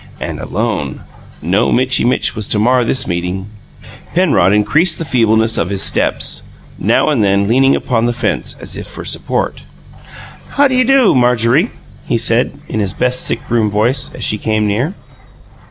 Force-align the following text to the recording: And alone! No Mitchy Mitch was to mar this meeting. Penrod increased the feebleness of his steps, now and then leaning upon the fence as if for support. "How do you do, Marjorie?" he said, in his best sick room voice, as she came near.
And 0.19 0.39
alone! 0.39 1.01
No 1.43 1.71
Mitchy 1.71 2.03
Mitch 2.03 2.35
was 2.35 2.47
to 2.47 2.57
mar 2.57 2.83
this 2.83 3.05
meeting. 3.05 3.45
Penrod 4.15 4.51
increased 4.51 4.97
the 4.97 5.05
feebleness 5.05 5.59
of 5.59 5.69
his 5.69 5.83
steps, 5.83 6.41
now 6.79 7.09
and 7.09 7.23
then 7.23 7.47
leaning 7.47 7.75
upon 7.75 8.07
the 8.07 8.11
fence 8.11 8.55
as 8.59 8.75
if 8.75 8.87
for 8.87 9.05
support. 9.05 9.61
"How 10.55 10.67
do 10.67 10.73
you 10.73 10.85
do, 10.85 11.13
Marjorie?" 11.13 11.69
he 12.07 12.17
said, 12.17 12.57
in 12.67 12.79
his 12.79 12.93
best 12.93 13.21
sick 13.21 13.47
room 13.47 13.69
voice, 13.69 14.09
as 14.15 14.23
she 14.23 14.39
came 14.39 14.65
near. 14.65 14.95